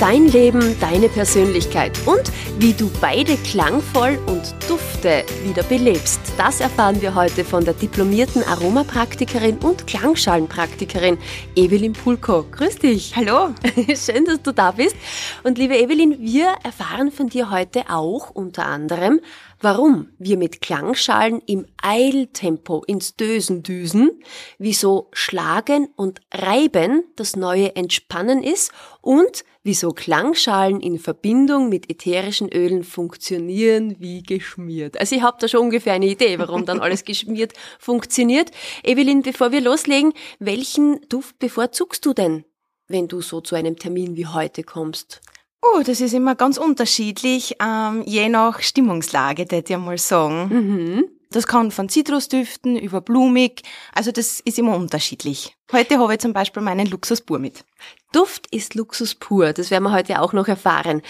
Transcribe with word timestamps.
Dein 0.00 0.28
Leben, 0.28 0.80
deine 0.80 1.10
Persönlichkeit 1.10 1.92
und 2.06 2.32
wie 2.58 2.72
du 2.72 2.90
beide 3.02 3.36
klangvoll 3.36 4.18
und 4.28 4.54
Dufte 4.66 5.26
wieder 5.44 5.62
belebst. 5.62 6.20
Das 6.38 6.62
erfahren 6.62 7.02
wir 7.02 7.14
heute 7.14 7.44
von 7.44 7.66
der 7.66 7.74
diplomierten 7.74 8.42
Aromapraktikerin 8.42 9.58
und 9.58 9.86
Klangschalenpraktikerin 9.86 11.18
Evelyn 11.54 11.92
Pulko. 11.92 12.46
Grüß 12.50 12.76
dich. 12.76 13.14
Hallo. 13.14 13.50
Schön, 13.94 14.24
dass 14.24 14.40
du 14.40 14.52
da 14.54 14.70
bist. 14.70 14.96
Und 15.42 15.58
liebe 15.58 15.76
Evelyn, 15.76 16.18
wir 16.18 16.54
erfahren 16.64 17.12
von 17.12 17.28
dir 17.28 17.50
heute 17.50 17.90
auch 17.90 18.30
unter 18.30 18.64
anderem, 18.64 19.20
warum 19.60 20.08
wir 20.18 20.36
mit 20.36 20.60
Klangschalen 20.60 21.40
im 21.46 21.66
Eiltempo 21.80 22.82
ins 22.86 23.16
Dösen 23.16 23.62
düsen, 23.62 24.22
wieso 24.58 25.08
Schlagen 25.12 25.88
und 25.96 26.20
Reiben 26.32 27.04
das 27.16 27.36
neue 27.36 27.76
Entspannen 27.76 28.42
ist 28.42 28.72
und 29.02 29.44
wieso 29.62 29.90
Klangschalen 29.90 30.80
in 30.80 30.98
Verbindung 30.98 31.68
mit 31.68 31.90
ätherischen 31.90 32.50
Ölen 32.50 32.82
funktionieren 32.82 33.96
wie 33.98 34.22
geschmiert. 34.22 34.98
Also 34.98 35.16
ich 35.16 35.22
habe 35.22 35.36
da 35.38 35.48
schon 35.48 35.60
ungefähr 35.60 35.92
eine 35.92 36.06
Idee, 36.06 36.38
warum 36.38 36.64
dann 36.64 36.80
alles 36.80 37.04
geschmiert 37.04 37.52
funktioniert. 37.78 38.50
Evelyn, 38.82 39.22
bevor 39.22 39.52
wir 39.52 39.60
loslegen, 39.60 40.14
welchen 40.38 41.00
Duft 41.08 41.38
bevorzugst 41.38 42.04
du 42.06 42.14
denn, 42.14 42.44
wenn 42.88 43.08
du 43.08 43.20
so 43.20 43.40
zu 43.40 43.54
einem 43.54 43.76
Termin 43.76 44.16
wie 44.16 44.26
heute 44.26 44.62
kommst? 44.62 45.20
Oh, 45.62 45.82
das 45.84 46.00
ist 46.00 46.14
immer 46.14 46.34
ganz 46.34 46.56
unterschiedlich, 46.56 47.56
ähm, 47.60 48.02
je 48.06 48.28
nach 48.28 48.60
Stimmungslage, 48.60 49.50
würde 49.50 49.72
ich 49.72 49.78
mal 49.78 49.98
sagen. 49.98 50.48
Mhm. 50.48 51.04
Das 51.32 51.46
kann 51.46 51.70
von 51.70 51.88
Zitrusdüften 51.88 52.76
über 52.76 53.00
blumig, 53.00 53.62
also 53.94 54.10
das 54.10 54.40
ist 54.40 54.58
immer 54.58 54.74
unterschiedlich. 54.74 55.54
Heute 55.70 55.98
habe 55.98 56.14
ich 56.14 56.20
zum 56.20 56.32
Beispiel 56.32 56.62
meinen 56.62 56.88
Luxus 56.88 57.20
pur 57.20 57.38
mit. 57.38 57.64
Duft 58.12 58.48
ist 58.50 58.74
Luxus 58.74 59.14
pur, 59.14 59.52
das 59.52 59.70
werden 59.70 59.84
wir 59.84 59.92
heute 59.92 60.20
auch 60.20 60.32
noch 60.32 60.48
erfahren. 60.48 61.02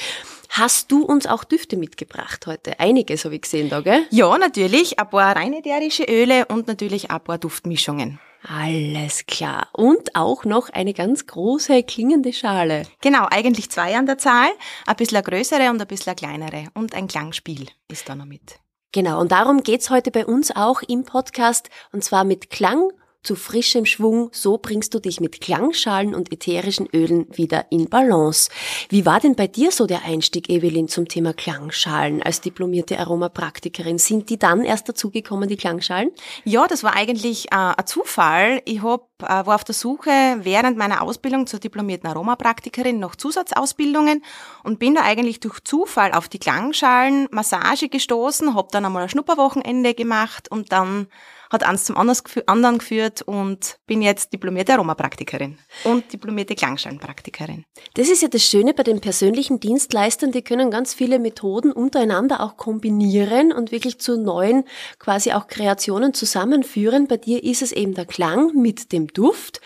Hast 0.51 0.91
du 0.91 1.05
uns 1.05 1.27
auch 1.27 1.45
Düfte 1.45 1.77
mitgebracht 1.77 2.47
heute? 2.47 2.79
Einiges 2.81 3.25
habe 3.25 3.37
ich 3.37 3.43
gesehen 3.43 3.71
da, 3.71 3.81
gell? 3.81 4.05
Ja, 4.11 4.37
natürlich. 4.37 4.99
Ein 4.99 5.09
paar 5.09 5.37
rein 5.37 5.55
ätherische 5.55 6.03
Öle 6.03 6.45
und 6.47 6.67
natürlich 6.67 7.11
ein 7.11 7.21
paar 7.21 7.39
Duftmischungen. 7.39 8.19
Alles 8.43 9.27
klar. 9.27 9.69
Und 9.73 10.17
auch 10.17 10.45
noch 10.45 10.71
eine 10.71 10.95
ganz 10.95 11.27
große 11.27 11.83
klingende 11.83 12.33
Schale. 12.33 12.85
Genau, 13.03 13.27
eigentlich 13.31 13.71
zwei 13.71 13.97
an 13.97 14.07
der 14.07 14.19
Zahl. 14.19 14.49
Ein 14.87 14.97
bisschen 14.97 15.23
größere 15.23 15.71
und 15.71 15.81
ein 15.81 15.87
bisschen 15.87 16.17
kleinere. 16.17 16.69
Und 16.75 16.95
ein 16.95 17.07
Klangspiel 17.07 17.69
ist 17.89 18.09
da 18.09 18.15
noch 18.15 18.25
mit. 18.25 18.59
Genau, 18.93 19.21
und 19.21 19.31
darum 19.31 19.63
geht's 19.63 19.91
heute 19.91 20.11
bei 20.11 20.27
uns 20.27 20.51
auch 20.55 20.83
im 20.83 21.05
Podcast. 21.05 21.71
Und 21.93 22.03
zwar 22.03 22.25
mit 22.25 22.51
Klang 22.51 22.91
zu 23.23 23.37
frischem 23.37 23.85
Schwung, 23.85 24.31
so 24.33 24.57
bringst 24.57 24.95
du 24.95 24.99
dich 24.99 25.21
mit 25.21 25.41
Klangschalen 25.41 26.15
und 26.15 26.33
ätherischen 26.33 26.89
Ölen 26.93 27.27
wieder 27.37 27.67
in 27.71 27.89
Balance. 27.91 28.51
Wie 28.89 29.05
war 29.05 29.21
denn 29.21 29.37
bei 29.37 29.47
dir 29.47 29.71
so 29.73 29.87
der 29.87 30.05
Einstieg, 30.05 30.49
Evelyn, 30.49 30.89
zum 30.89 31.07
Thema 31.07 31.35
Klangschalen 31.35 32.23
als 32.23 32.41
diplomierte 32.41 32.99
Aromapraktikerin? 32.99 33.99
Sind 33.99 34.31
die 34.31 34.39
dann 34.39 34.65
erst 34.65 34.89
dazugekommen, 34.89 35.49
die 35.49 35.59
Klangschalen? 35.59 36.11
Ja, 36.45 36.67
das 36.67 36.83
war 36.83 36.95
eigentlich 36.97 37.53
äh, 37.53 37.57
ein 37.57 37.87
Zufall. 37.87 38.63
Ich 38.65 38.83
hab, 38.83 39.23
äh, 39.23 39.27
war 39.27 39.55
auf 39.55 39.65
der 39.65 39.75
Suche 39.75 40.11
während 40.41 40.79
meiner 40.79 41.03
Ausbildung 41.03 41.47
zur 41.47 41.61
diplomierten 41.61 42.09
Aromapraktikerin 42.09 42.99
noch 42.99 43.17
Zusatzausbildungen 43.17 44.25
und 44.65 44.79
bin 44.79 44.95
da 44.95 45.03
eigentlich 45.03 45.41
durch 45.41 45.61
Zufall 45.65 46.13
auf 46.13 46.29
die 46.29 46.39
Klangschalen 46.39 47.29
Massage 47.31 47.91
gestoßen, 47.91 48.55
hab 48.55 48.73
dann 48.73 48.87
einmal 48.87 49.03
ein 49.03 49.09
Schnupperwochenende 49.11 49.93
gemacht 49.93 50.51
und 50.51 50.73
dann 50.73 51.09
hat 51.51 51.65
eins 51.65 51.85
zum 51.85 51.97
anderen 51.97 52.79
geführt 52.79 53.23
und 53.23 53.79
bin 53.87 54.03
jetzt 54.03 54.33
diplomierte 54.33 54.75
Aromapraktikerin 54.75 55.59
und 55.85 56.13
diplomierte 56.13 56.55
Klangschalenpraktikerin. 56.55 57.65
Das 57.95 58.09
ist 58.09 58.23
ja 58.23 58.29
das 58.29 58.45
Schöne 58.45 58.73
bei 58.73 58.85
den 58.85 59.01
persönlichen 59.01 59.59
Dienstleistern, 59.59 60.33
die 60.33 60.43
können 60.43 60.71
ganz 60.71 60.95
viele 60.95 61.19
Methoden 61.19 61.73
untereinander 61.73 62.41
auch 62.41 62.57
kombinieren 62.57 63.53
und 63.53 63.73
wirklich 63.73 63.99
zu 63.99 64.17
neuen 64.17 64.65
quasi 64.99 65.33
auch 65.33 65.49
Kreationen 65.49 66.15
zusammenführen. 66.15 67.09
Bei 67.09 67.17
dir 67.17 67.43
ist 67.43 67.63
es 67.63 67.73
eben 67.73 67.95
der 67.95 68.07
Klang 68.07 68.55
mit 68.55 68.93
dem 68.93 69.09
Duft. 69.09 69.61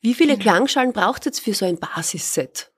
Wie 0.00 0.14
viele 0.14 0.34
mhm. 0.34 0.40
Klangschalen 0.40 0.92
braucht 0.92 1.22
es 1.22 1.26
jetzt 1.26 1.40
für 1.40 1.54
so 1.54 1.64
ein 1.64 1.78
Basisset? 1.78 2.70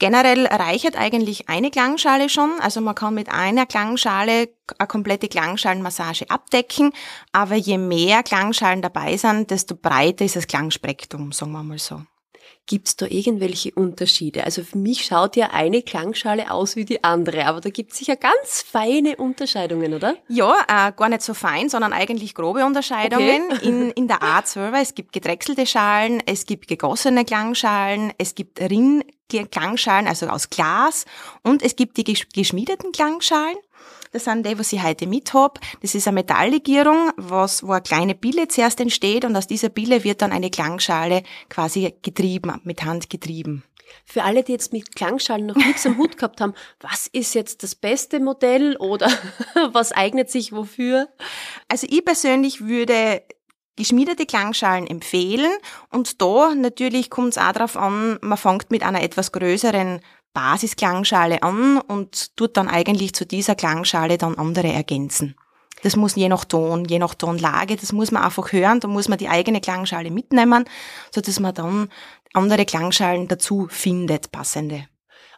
Generell 0.00 0.46
reicht 0.46 0.96
eigentlich 0.96 1.50
eine 1.50 1.70
Klangschale 1.70 2.30
schon. 2.30 2.58
Also 2.60 2.80
man 2.80 2.94
kann 2.94 3.12
mit 3.12 3.28
einer 3.30 3.66
Klangschale 3.66 4.48
eine 4.78 4.88
komplette 4.88 5.28
Klangschalenmassage 5.28 6.30
abdecken. 6.30 6.92
Aber 7.32 7.54
je 7.54 7.76
mehr 7.76 8.22
Klangschalen 8.22 8.80
dabei 8.80 9.18
sind, 9.18 9.50
desto 9.50 9.76
breiter 9.76 10.24
ist 10.24 10.36
das 10.36 10.46
Klangspektrum, 10.46 11.32
sagen 11.32 11.52
wir 11.52 11.62
mal 11.62 11.78
so. 11.78 12.00
Gibt 12.64 12.88
es 12.88 12.96
da 12.96 13.06
irgendwelche 13.06 13.72
Unterschiede? 13.72 14.44
Also 14.44 14.62
für 14.62 14.78
mich 14.78 15.04
schaut 15.04 15.36
ja 15.36 15.50
eine 15.50 15.82
Klangschale 15.82 16.50
aus 16.50 16.76
wie 16.76 16.86
die 16.86 17.04
andere, 17.04 17.44
aber 17.44 17.60
da 17.60 17.68
gibt 17.68 17.92
es 17.92 17.98
sicher 17.98 18.16
ganz 18.16 18.62
feine 18.62 19.16
Unterscheidungen, 19.16 19.92
oder? 19.92 20.16
Ja, 20.28 20.54
äh, 20.66 20.92
gar 20.92 21.10
nicht 21.10 21.22
so 21.22 21.34
fein, 21.34 21.68
sondern 21.68 21.92
eigentlich 21.92 22.34
grobe 22.34 22.64
Unterscheidungen 22.64 23.42
okay. 23.50 23.68
in, 23.68 23.90
in 23.90 24.08
der 24.08 24.22
Art 24.22 24.48
selber. 24.48 24.78
Es 24.80 24.94
gibt 24.94 25.12
gedrechselte 25.12 25.66
Schalen, 25.66 26.22
es 26.24 26.46
gibt 26.46 26.68
gegossene 26.68 27.26
Klangschalen, 27.26 28.12
es 28.16 28.34
gibt 28.34 28.60
Rinn 28.60 29.04
Klangschalen, 29.30 30.06
also 30.06 30.26
aus 30.26 30.50
Glas. 30.50 31.04
Und 31.42 31.62
es 31.62 31.76
gibt 31.76 31.96
die 31.96 32.04
geschmiedeten 32.04 32.92
Klangschalen. 32.92 33.56
Das 34.12 34.24
sind 34.24 34.44
die, 34.44 34.58
was 34.58 34.72
ich 34.72 34.82
heute 34.82 35.06
mit 35.06 35.32
hab. 35.34 35.60
Das 35.82 35.94
ist 35.94 36.08
eine 36.08 36.16
Metalllegierung, 36.16 37.12
was, 37.16 37.64
wo 37.64 37.72
eine 37.72 37.82
kleine 37.82 38.14
Bille 38.14 38.48
zuerst 38.48 38.80
entsteht 38.80 39.24
und 39.24 39.36
aus 39.36 39.46
dieser 39.46 39.68
Bille 39.68 40.02
wird 40.02 40.20
dann 40.22 40.32
eine 40.32 40.50
Klangschale 40.50 41.22
quasi 41.48 41.94
getrieben, 42.02 42.60
mit 42.64 42.82
Hand 42.84 43.08
getrieben. 43.08 43.62
Für 44.04 44.24
alle, 44.24 44.42
die 44.42 44.52
jetzt 44.52 44.72
mit 44.72 44.94
Klangschalen 44.94 45.46
noch 45.46 45.56
nichts 45.56 45.86
am 45.86 45.98
Hut 45.98 46.16
gehabt 46.16 46.40
haben, 46.40 46.54
was 46.80 47.06
ist 47.06 47.34
jetzt 47.34 47.62
das 47.62 47.74
beste 47.74 48.20
Modell 48.20 48.76
oder 48.76 49.08
was 49.72 49.92
eignet 49.92 50.30
sich 50.30 50.52
wofür? 50.52 51.08
Also 51.68 51.86
ich 51.88 52.04
persönlich 52.04 52.66
würde 52.66 53.22
geschmiedete 53.76 54.26
Klangschalen 54.26 54.86
empfehlen. 54.86 55.50
Und 55.90 56.20
da 56.20 56.54
natürlich 56.54 57.10
kommt 57.10 57.36
es 57.36 57.38
auch 57.38 57.52
darauf 57.52 57.76
an, 57.76 58.18
man 58.20 58.38
fängt 58.38 58.70
mit 58.70 58.82
einer 58.82 59.02
etwas 59.02 59.32
größeren 59.32 60.00
Basisklangschale 60.32 61.42
an 61.42 61.78
und 61.78 62.36
tut 62.36 62.56
dann 62.56 62.68
eigentlich 62.68 63.14
zu 63.14 63.26
dieser 63.26 63.54
Klangschale 63.54 64.16
dann 64.16 64.36
andere 64.36 64.68
ergänzen. 64.68 65.34
Das 65.82 65.96
muss 65.96 66.14
je 66.14 66.28
nach 66.28 66.44
Ton, 66.44 66.84
je 66.84 66.98
nach 66.98 67.14
Tonlage, 67.14 67.76
das 67.76 67.92
muss 67.92 68.10
man 68.10 68.22
einfach 68.22 68.52
hören, 68.52 68.80
da 68.80 68.88
muss 68.88 69.08
man 69.08 69.18
die 69.18 69.28
eigene 69.28 69.60
Klangschale 69.60 70.10
mitnehmen, 70.10 70.64
so 71.10 71.20
dass 71.20 71.40
man 71.40 71.54
dann 71.54 71.88
andere 72.34 72.64
Klangschalen 72.64 73.28
dazu 73.28 73.66
findet, 73.70 74.30
passende. 74.30 74.86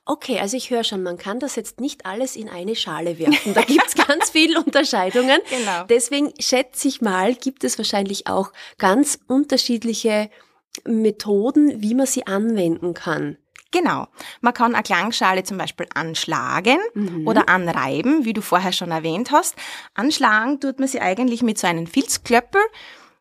Okay, 0.05 0.41
also 0.41 0.57
ich 0.57 0.71
höre 0.71 0.83
schon, 0.83 1.03
man 1.03 1.17
kann 1.17 1.39
das 1.39 1.55
jetzt 1.55 1.81
nicht 1.81 2.07
alles 2.07 2.35
in 2.35 2.49
eine 2.49 2.75
Schale 2.75 3.19
werfen. 3.19 3.55
Da 3.55 3.63
gibt's 3.63 3.95
ganz 3.95 4.31
viele 4.31 4.59
Unterscheidungen. 4.63 5.41
Genau. 5.51 5.85
Deswegen 5.85 6.33
schätze 6.41 6.89
ich 6.89 7.01
mal, 7.03 7.35
gibt 7.35 7.63
es 7.63 7.79
wahrscheinlich 7.79 8.27
auch 8.27 8.53
ganz 8.79 9.19
unterschiedliche 9.29 10.31
Methoden, 10.85 11.83
wie 11.83 11.95
man 11.95 12.07
sie 12.07 12.27
anwenden 12.27 12.95
kann. 12.95 13.37
Genau. 13.71 14.07
Man 14.41 14.55
kann 14.55 14.75
eine 14.75 14.83
Klangschale 14.83 15.45
zum 15.45 15.59
Beispiel 15.59 15.87
anschlagen 15.95 16.79
mhm. 16.95 17.27
oder 17.27 17.49
anreiben, 17.49 18.25
wie 18.25 18.33
du 18.33 18.43
vorher 18.43 18.73
schon 18.73 18.91
erwähnt 18.91 19.31
hast. 19.31 19.57
Anschlagen 19.95 20.61
tut 20.61 20.79
man 20.79 20.89
sie 20.89 21.01
eigentlich 21.01 21.43
mit 21.43 21.59
so 21.59 21.67
einem 21.67 21.87
Filzklöppel. 21.87 22.61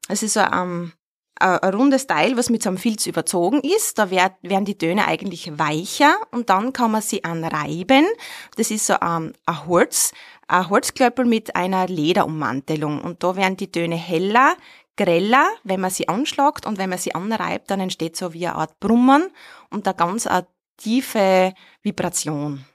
Das 0.08 0.24
ist 0.24 0.34
so 0.34 0.42
ein 0.42 0.94
ein 1.42 1.74
rundes 1.74 2.08
Teil, 2.08 2.38
was 2.38 2.50
mit 2.50 2.64
so 2.64 2.70
einem 2.70 2.78
Filz 2.78 3.06
überzogen 3.06 3.62
ist. 3.62 3.98
Da 3.98 4.12
werden 4.12 4.66
die 4.66 4.78
Töne 4.78 5.08
eigentlich 5.08 5.58
weicher 5.58 6.16
und 6.32 6.50
dann 6.50 6.74
kann 6.74 6.92
man 6.92 7.02
sie 7.02 7.24
anreiben. 7.24 8.06
Das 8.56 8.72
ist 8.72 8.86
so 8.86 9.00
ein, 9.00 9.34
ein 9.46 9.68
Holz, 9.68 10.14
ein 10.48 10.70
Holzklöppel 10.70 11.26
mit 11.26 11.56
einer 11.56 11.88
Lederummantelung 11.88 13.02
und 13.02 13.24
da 13.24 13.36
werden 13.36 13.58
die 13.58 13.72
Töne 13.72 13.96
heller, 13.96 14.56
greller, 14.98 15.48
wenn 15.64 15.82
man 15.82 15.92
sie 15.92 16.08
anschlagt 16.08 16.66
und 16.66 16.78
wenn 16.78 16.90
man 16.90 17.00
sie 17.00 17.16
anreibt, 17.16 17.72
dann 17.72 17.80
entsteht 17.80 18.16
so 18.16 18.34
wie 18.34 18.48
eine 18.48 18.56
Art 18.56 18.80
Brummen 18.80 19.30
und 19.70 19.88
eine 19.88 19.96
ganz 19.96 20.28
eine 20.28 20.48
tiefe 20.78 21.54
Vibration. 21.82 22.66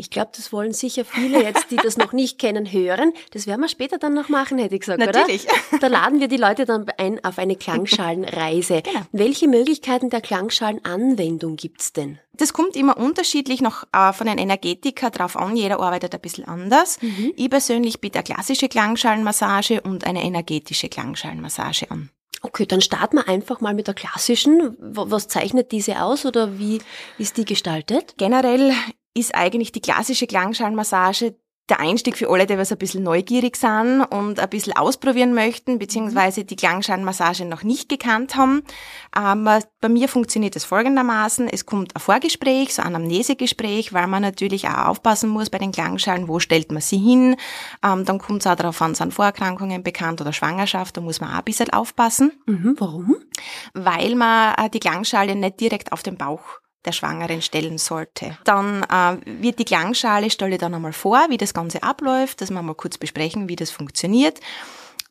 Ich 0.00 0.10
glaube, 0.10 0.30
das 0.36 0.52
wollen 0.52 0.72
sicher 0.72 1.04
viele 1.04 1.42
jetzt, 1.42 1.72
die 1.72 1.76
das 1.76 1.96
noch 1.96 2.12
nicht 2.12 2.38
kennen, 2.38 2.70
hören. 2.70 3.12
Das 3.32 3.48
werden 3.48 3.62
wir 3.62 3.68
später 3.68 3.98
dann 3.98 4.14
noch 4.14 4.28
machen, 4.28 4.56
hätte 4.56 4.76
ich 4.76 4.82
gesagt, 4.82 5.00
Natürlich. 5.00 5.48
oder? 5.72 5.80
Da 5.80 5.86
laden 5.88 6.20
wir 6.20 6.28
die 6.28 6.36
Leute 6.36 6.66
dann 6.66 6.86
ein 6.98 7.22
auf 7.24 7.36
eine 7.36 7.56
Klangschalenreise. 7.56 8.82
Genau. 8.82 9.00
Welche 9.10 9.48
Möglichkeiten 9.48 10.08
der 10.08 10.20
Klangschalenanwendung 10.20 11.56
gibt's 11.56 11.92
denn? 11.92 12.20
Das 12.32 12.52
kommt 12.52 12.76
immer 12.76 12.96
unterschiedlich 12.96 13.60
noch 13.60 13.82
äh, 13.92 14.12
von 14.12 14.28
den 14.28 14.38
Energetiker 14.38 15.10
drauf 15.10 15.36
an. 15.36 15.56
Jeder 15.56 15.80
arbeitet 15.80 16.14
ein 16.14 16.20
bisschen 16.20 16.44
anders. 16.44 17.00
Ich 17.34 17.50
persönlich 17.50 18.00
biete 18.00 18.20
eine 18.20 18.24
klassische 18.24 18.68
Klangschalenmassage 18.68 19.80
und 19.80 20.06
eine 20.06 20.22
energetische 20.22 20.88
Klangschalenmassage 20.88 21.90
an. 21.90 22.10
Okay, 22.42 22.66
dann 22.66 22.80
starten 22.80 23.16
wir 23.16 23.28
einfach 23.28 23.60
mal 23.60 23.74
mit 23.74 23.88
der 23.88 23.94
klassischen. 23.94 24.76
Was 24.78 25.26
zeichnet 25.26 25.72
diese 25.72 26.00
aus 26.02 26.24
oder 26.24 26.56
wie 26.58 26.80
ist 27.18 27.36
die 27.36 27.44
gestaltet? 27.44 28.14
Generell 28.16 28.72
ist 29.18 29.34
eigentlich 29.34 29.72
die 29.72 29.80
klassische 29.80 30.26
Klangschalenmassage 30.26 31.36
der 31.68 31.80
Einstieg 31.80 32.16
für 32.16 32.30
alle, 32.30 32.46
die 32.46 32.56
was 32.56 32.72
ein 32.72 32.78
bisschen 32.78 33.02
neugierig 33.02 33.56
sind 33.56 34.00
und 34.02 34.40
ein 34.40 34.48
bisschen 34.48 34.74
ausprobieren 34.74 35.34
möchten, 35.34 35.78
beziehungsweise 35.78 36.44
die 36.44 36.56
Klangschalenmassage 36.56 37.44
noch 37.44 37.62
nicht 37.62 37.90
gekannt 37.90 38.36
haben. 38.36 38.62
Ähm, 39.14 39.46
bei 39.80 39.88
mir 39.88 40.08
funktioniert 40.08 40.56
es 40.56 40.64
folgendermaßen. 40.64 41.46
Es 41.48 41.66
kommt 41.66 41.94
ein 41.94 42.00
Vorgespräch, 42.00 42.74
so 42.74 42.82
ein 42.82 42.96
Amnesegespräch, 42.96 43.92
weil 43.92 44.06
man 44.06 44.22
natürlich 44.22 44.66
auch 44.66 44.86
aufpassen 44.86 45.28
muss 45.28 45.50
bei 45.50 45.58
den 45.58 45.72
Klangschalen, 45.72 46.26
wo 46.28 46.38
stellt 46.38 46.72
man 46.72 46.80
sie 46.80 46.98
hin. 46.98 47.36
Ähm, 47.84 48.04
dann 48.06 48.18
kommt 48.18 48.40
es 48.40 48.46
auch 48.46 48.56
darauf 48.56 48.80
an, 48.80 48.94
sind 48.94 49.12
Vorerkrankungen 49.12 49.82
bekannt 49.82 50.20
oder 50.20 50.32
Schwangerschaft, 50.32 50.96
da 50.96 51.02
muss 51.02 51.20
man 51.20 51.30
auch 51.32 51.38
ein 51.38 51.44
bisschen 51.44 51.70
aufpassen 51.70 52.32
Mhm, 52.46 52.76
warum? 52.78 53.16
weil 53.74 54.14
man 54.14 54.54
äh, 54.54 54.70
die 54.70 54.80
Klangschale 54.80 55.36
nicht 55.36 55.60
direkt 55.60 55.92
auf 55.92 56.02
den 56.02 56.16
Bauch 56.16 56.60
der 56.84 56.92
Schwangeren 56.92 57.42
stellen 57.42 57.78
sollte. 57.78 58.38
Dann 58.44 58.82
äh, 58.84 59.42
wird 59.42 59.58
die 59.58 59.64
Klangschale, 59.64 60.30
stelle 60.30 60.52
ich 60.52 60.60
dann 60.60 60.74
einmal 60.74 60.92
vor, 60.92 61.26
wie 61.28 61.36
das 61.36 61.54
Ganze 61.54 61.82
abläuft, 61.82 62.40
dass 62.40 62.50
wir 62.50 62.62
mal 62.62 62.74
kurz 62.74 62.98
besprechen, 62.98 63.48
wie 63.48 63.56
das 63.56 63.70
funktioniert. 63.70 64.40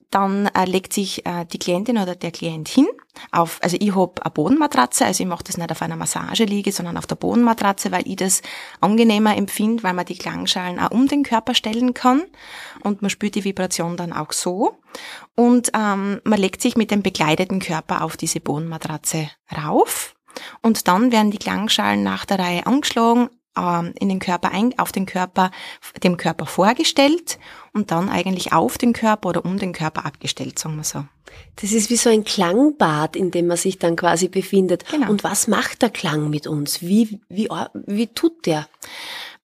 Dann 0.10 0.48
äh, 0.48 0.64
legt 0.64 0.94
sich 0.94 1.26
äh, 1.26 1.46
die 1.46 1.60
Klientin 1.60 1.98
oder 1.98 2.16
der 2.16 2.32
Klient 2.32 2.70
hin 2.70 2.88
auf, 3.32 3.60
also 3.62 3.76
ich 3.78 3.94
hab 3.94 4.22
eine 4.22 4.32
Bodenmatratze, 4.32 5.06
also 5.06 5.22
ich 5.22 5.28
mache 5.28 5.44
das 5.44 5.58
nicht 5.58 5.72
auf 5.72 5.82
einer 5.82 5.98
Massageliege, 5.98 6.72
sondern 6.72 6.98
auf 6.98 7.08
der 7.08 7.16
Bodenmatratze, 7.16 7.92
weil 7.92 8.08
ich 8.08 8.16
das 8.16 8.42
angenehmer 8.80 9.36
empfinde, 9.36 9.84
weil 9.84 9.94
man 9.94 10.06
die 10.06 10.18
Klangschalen 10.18 10.80
auch 10.80 10.92
um 10.92 11.08
den 11.08 11.24
Körper 11.24 11.54
stellen 11.54 11.94
kann 11.94 12.24
und 12.84 13.02
man 13.02 13.10
spürt 13.10 13.36
die 13.36 13.44
Vibration 13.44 13.98
dann 13.98 14.14
auch 14.14 14.32
so. 14.32 14.78
Und 15.36 15.72
ähm, 15.76 16.22
man 16.24 16.40
legt 16.40 16.62
sich 16.62 16.78
mit 16.78 16.90
dem 16.90 17.04
bekleideten 17.04 17.60
Körper 17.60 18.04
auf 18.04 18.16
diese 18.16 18.40
Bodenmatratze 18.40 19.30
rauf 19.56 20.17
und 20.62 20.88
dann 20.88 21.12
werden 21.12 21.32
die 21.32 21.38
Klangschalen 21.38 22.04
nach 22.04 22.26
der 22.26 22.40
Reihe 22.40 22.66
angeschlagen, 22.66 23.30
ähm, 23.58 23.94
in 24.00 24.10
den 24.10 24.20
Körper 24.20 24.52
ein, 24.52 24.78
auf 24.78 24.92
den 24.92 25.06
Körper, 25.06 25.52
dem 26.04 26.18
Körper 26.18 26.46
vorgestellt 26.46 27.40
und 27.74 27.92
dann 27.92 28.10
eigentlich 28.10 28.54
auf 28.54 28.78
den 28.78 28.94
Körper 28.94 29.30
oder 29.30 29.46
um 29.46 29.58
den 29.58 29.74
Körper 29.74 30.06
abgestellt, 30.06 30.60
sagen 30.60 30.78
wir 30.78 30.84
so. 30.84 31.06
Das 31.58 31.72
ist 31.72 31.90
wie 31.90 31.98
so 31.98 32.10
ein 32.10 32.24
Klangbad, 32.24 33.16
in 33.16 33.32
dem 33.32 33.48
man 33.48 33.58
sich 33.58 33.80
dann 33.80 33.96
quasi 33.96 34.28
befindet. 34.28 34.90
Genau. 34.90 35.10
Und 35.10 35.24
was 35.24 35.48
macht 35.48 35.82
der 35.82 35.90
Klang 35.90 36.30
mit 36.30 36.48
uns? 36.48 36.82
Wie, 36.82 37.20
wie, 37.30 37.50
wie 37.74 38.08
tut 38.08 38.46
der? 38.46 38.68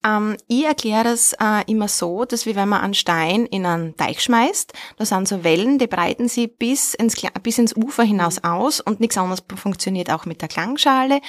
Ähm, 0.05 0.37
ich 0.47 0.65
erkläre 0.65 1.03
das 1.03 1.33
äh, 1.33 1.63
immer 1.67 1.87
so, 1.87 2.25
dass 2.25 2.45
wie 2.45 2.55
wenn 2.55 2.69
man 2.69 2.81
einen 2.81 2.93
Stein 2.93 3.45
in 3.45 3.65
einen 3.65 3.95
Teich 3.95 4.21
schmeißt, 4.21 4.73
da 4.97 5.05
sind 5.05 5.27
so 5.27 5.43
Wellen, 5.43 5.79
die 5.79 5.87
breiten 5.87 6.27
sie 6.27 6.47
bis 6.47 6.93
ins, 6.93 7.15
bis 7.41 7.57
ins 7.57 7.75
Ufer 7.75 8.03
hinaus 8.03 8.43
aus 8.43 8.79
und 8.79 8.99
nichts 8.99 9.17
anderes 9.17 9.43
funktioniert 9.55 10.11
auch 10.11 10.25
mit 10.25 10.41
der 10.41 10.49
Klangschale. 10.49 11.21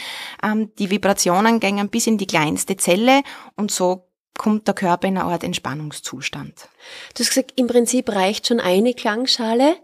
Ähm, 0.42 0.72
die 0.78 0.90
Vibrationen 0.90 1.60
gehen 1.60 1.88
bis 1.88 2.06
in 2.06 2.18
die 2.18 2.26
kleinste 2.26 2.76
Zelle 2.76 3.22
und 3.56 3.70
so 3.70 4.08
kommt 4.36 4.66
der 4.66 4.74
Körper 4.74 5.06
in 5.06 5.16
eine 5.16 5.26
Art 5.26 5.44
Entspannungszustand. 5.44 6.68
Du 7.14 7.20
hast 7.20 7.28
gesagt, 7.28 7.52
im 7.56 7.68
Prinzip 7.68 8.08
reicht 8.10 8.48
schon 8.48 8.60
eine 8.60 8.94
Klangschale. 8.94 9.76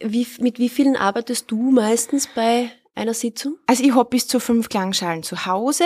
Wie, 0.00 0.26
mit 0.40 0.58
wie 0.58 0.68
vielen 0.68 0.96
arbeitest 0.96 1.50
du 1.50 1.70
meistens 1.70 2.26
bei 2.26 2.70
einer 2.94 3.14
Sitzung? 3.14 3.58
Also 3.66 3.84
ich 3.84 3.94
hab 3.94 4.10
bis 4.10 4.26
zu 4.26 4.40
fünf 4.40 4.68
Klangschalen 4.68 5.22
zu 5.22 5.46
Hause 5.46 5.84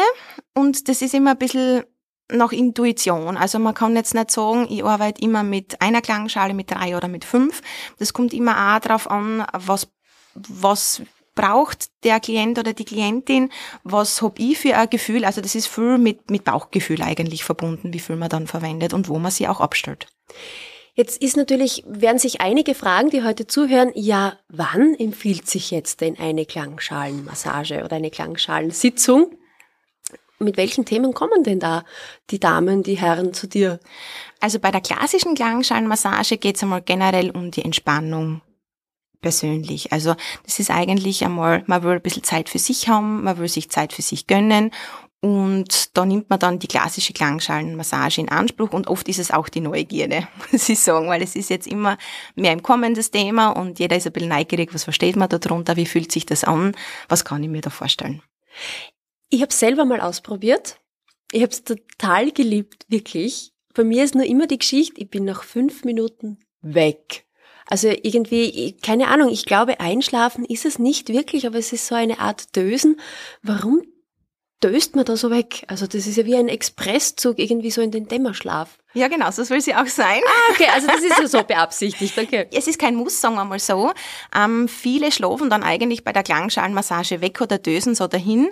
und 0.55 0.89
das 0.89 1.03
ist 1.03 1.15
immer 1.15 1.33
ein 1.33 1.39
bisschen 1.39 1.85
nach 2.33 2.53
Intuition. 2.53 3.37
Also 3.37 3.59
man 3.59 3.75
kann 3.75 3.97
jetzt 3.97 4.15
nicht 4.15 4.31
sagen, 4.31 4.67
ich 4.71 4.85
arbeite 4.85 5.23
immer 5.23 5.43
mit 5.43 5.81
einer 5.81 6.01
Klangschale, 6.01 6.55
mit 6.55 6.71
drei 6.71 6.97
oder 6.97 7.09
mit 7.09 7.25
fünf. 7.25 7.63
Das 7.99 8.13
kommt 8.13 8.33
immer 8.33 8.77
auch 8.77 8.81
darauf 8.81 9.11
an, 9.11 9.45
was, 9.53 9.89
was 10.35 11.03
braucht 11.35 11.91
der 12.05 12.21
Klient 12.21 12.59
oder 12.59 12.73
die 12.73 12.85
Klientin, 12.85 13.51
was 13.83 14.21
hab 14.21 14.39
ich 14.39 14.59
für 14.59 14.77
ein 14.77 14.91
Gefühl. 14.91 15.25
Also 15.25 15.41
das 15.41 15.55
ist 15.55 15.69
viel 15.69 15.99
mit, 15.99 16.31
mit 16.31 16.45
Bauchgefühl 16.45 17.03
eigentlich 17.03 17.45
verbunden, 17.45 17.93
wie 17.93 18.01
viel 18.01 18.17
man 18.17 18.29
dann 18.29 18.47
verwendet 18.47 18.93
und 18.93 19.09
wo 19.09 19.19
man 19.19 19.31
sie 19.31 19.49
auch 19.49 19.61
abstellt. 19.61 20.07
Jetzt 20.95 21.23
ist 21.23 21.37
natürlich, 21.37 21.85
werden 21.87 22.19
sich 22.19 22.41
einige 22.41 22.75
fragen, 22.75 23.11
die 23.11 23.23
heute 23.23 23.47
zuhören, 23.47 23.91
ja, 23.95 24.35
wann 24.49 24.95
empfiehlt 24.95 25.49
sich 25.49 25.71
jetzt 25.71 26.01
denn 26.01 26.19
eine 26.19 26.45
Klangschalenmassage 26.45 27.85
oder 27.85 27.97
eine 27.97 28.11
Klangschalensitzung? 28.11 29.31
Mit 30.43 30.57
welchen 30.57 30.87
Themen 30.87 31.13
kommen 31.13 31.45
denn 31.45 31.61
da 31.61 31.85
die 32.31 32.41
Damen, 32.41 32.83
die 32.83 32.99
Herren 32.99 33.35
zu 33.35 33.47
dir? 33.47 33.79
Also 34.41 34.59
bei 34.59 34.71
der 34.71 34.81
klassischen 34.81 35.35
Klangschalenmassage 35.35 36.39
geht 36.39 36.57
es 36.57 36.63
einmal 36.63 36.81
generell 36.81 37.31
um 37.31 37.51
die 37.51 37.63
Entspannung 37.63 38.41
persönlich. 39.21 39.93
Also 39.93 40.15
das 40.45 40.59
ist 40.59 40.71
eigentlich 40.71 41.23
einmal, 41.25 41.63
man 41.67 41.83
will 41.83 41.93
ein 41.93 42.01
bisschen 42.01 42.25
Zeit 42.25 42.49
für 42.49 42.59
sich 42.59 42.89
haben, 42.89 43.23
man 43.23 43.37
will 43.37 43.49
sich 43.49 43.69
Zeit 43.69 43.93
für 43.93 44.01
sich 44.01 44.27
gönnen 44.27 44.71
und 45.21 45.95
da 45.95 46.07
nimmt 46.07 46.31
man 46.31 46.39
dann 46.39 46.59
die 46.59 46.69
klassische 46.69 47.13
Klangschalenmassage 47.13 48.23
in 48.23 48.31
Anspruch 48.31 48.73
und 48.73 48.89
oft 48.89 49.07
ist 49.11 49.19
es 49.19 49.31
auch 49.31 49.51
die 49.51 49.61
Neugierde, 49.61 50.27
muss 50.53 50.71
ich 50.71 50.81
sagen, 50.81 51.09
weil 51.09 51.23
es 51.23 51.37
ist 51.37 51.51
jetzt 51.51 51.67
immer 51.67 51.99
mehr 52.35 52.55
im 52.55 52.63
Kommen 52.63 52.95
das 52.95 53.11
Thema 53.11 53.51
und 53.51 53.79
jeder 53.79 53.97
ist 53.97 54.07
ein 54.07 54.13
bisschen 54.15 54.31
neugierig, 54.31 54.73
was 54.73 54.85
versteht 54.85 55.17
man 55.17 55.29
darunter, 55.29 55.77
wie 55.77 55.85
fühlt 55.85 56.11
sich 56.11 56.25
das 56.25 56.45
an, 56.45 56.75
was 57.11 57.27
kann 57.27 57.43
ich 57.43 57.51
mir 57.51 57.61
da 57.61 57.69
vorstellen. 57.69 58.23
Ich 59.31 59.43
habe 59.43 59.53
selber 59.53 59.85
mal 59.85 60.01
ausprobiert. 60.01 60.81
Ich 61.33 61.43
habe 61.43 61.53
es 61.53 61.63
total 61.63 62.33
geliebt, 62.33 62.85
wirklich. 62.89 63.53
Bei 63.75 63.85
mir 63.85 64.03
ist 64.03 64.17
nur 64.17 64.25
immer 64.25 64.49
die 64.49 64.59
Geschichte, 64.59 65.01
ich 65.01 65.09
bin 65.09 65.25
nach 65.25 65.45
fünf 65.45 65.85
Minuten 65.85 66.39
weg. 66.61 67.25
Also 67.67 67.89
irgendwie, 67.89 68.77
keine 68.83 69.07
Ahnung, 69.07 69.29
ich 69.31 69.47
glaube, 69.47 69.79
einschlafen 69.79 70.45
ist 70.45 70.67
es 70.67 70.81
nicht 70.81 71.09
wirklich, 71.09 71.47
aber 71.47 71.59
es 71.59 71.73
ist 71.73 71.87
so 71.87 71.95
eine 71.95 72.19
Art 72.19 72.57
Dösen. 72.57 73.01
Warum 73.43 73.83
döst 74.61 74.97
man 74.97 75.05
da 75.05 75.17
so 75.17 75.31
weg? 75.31 75.65
Also 75.69 75.87
das 75.87 76.09
ist 76.09 76.17
ja 76.17 76.27
wie 76.27 76.35
ein 76.35 76.49
Expresszug 76.49 77.39
irgendwie 77.39 77.71
so 77.71 77.81
in 77.81 77.93
den 77.93 78.09
Dämmerschlaf. 78.09 78.80
Ja 78.93 79.07
genau, 79.07 79.31
so 79.31 79.45
soll 79.45 79.61
sie 79.61 79.75
auch 79.75 79.87
sein. 79.87 80.21
Okay, 80.51 80.67
also 80.75 80.89
das 80.89 81.03
ist 81.03 81.19
ja 81.19 81.27
so 81.29 81.45
beabsichtigt, 81.45 82.19
okay. 82.19 82.49
Es 82.53 82.67
ist 82.67 82.79
kein 82.79 82.97
Muss, 82.97 83.21
sagen 83.21 83.37
wir 83.37 83.45
mal 83.45 83.61
so. 83.61 83.93
Ähm, 84.35 84.67
viele 84.67 85.13
schlafen 85.13 85.49
dann 85.49 85.63
eigentlich 85.63 86.03
bei 86.03 86.13
der 86.13 86.25
Klangschalenmassage 86.25 87.21
weg 87.21 87.41
oder 87.41 87.59
dösen 87.59 87.95
so 87.95 88.09
dahin. 88.09 88.51